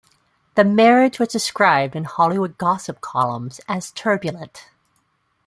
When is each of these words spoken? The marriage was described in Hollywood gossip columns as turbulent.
The 0.55 0.63
marriage 0.63 1.19
was 1.19 1.27
described 1.29 1.95
in 1.95 2.05
Hollywood 2.05 2.57
gossip 2.57 3.01
columns 3.01 3.61
as 3.67 3.91
turbulent. 3.91 4.67